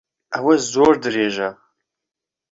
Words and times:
ئەوە 0.33 0.55
زۆر 0.71 0.93
درێژە. 1.03 1.49